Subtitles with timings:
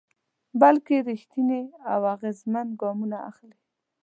[0.61, 3.57] بلکې رېښتيني او اغېزمن ګامونه اخلي.